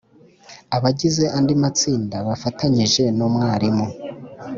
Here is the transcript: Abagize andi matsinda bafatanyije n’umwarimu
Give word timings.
Abagize 0.75 1.23
andi 1.37 1.53
matsinda 1.61 2.17
bafatanyije 2.27 3.03
n’umwarimu 3.17 3.87